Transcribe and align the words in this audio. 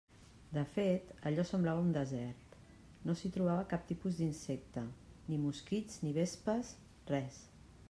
De 0.55 0.61
fet, 0.75 1.09
allò 1.29 1.43
semblava 1.49 1.83
un 1.87 1.91
desert: 1.97 2.55
no 3.09 3.15
s'hi 3.19 3.31
trobava 3.37 3.67
cap 3.75 3.85
tipus 3.93 4.17
d'insecte, 4.23 4.85
ni 5.29 5.41
mosquits, 5.47 6.03
ni 6.07 6.17
vespes, 6.19 6.75
res! 7.15 7.43